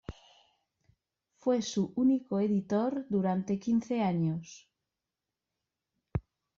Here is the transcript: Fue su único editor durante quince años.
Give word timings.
Fue 1.37 1.61
su 1.61 1.93
único 1.95 2.39
editor 2.39 3.05
durante 3.09 3.59
quince 3.59 4.01
años. 4.01 4.67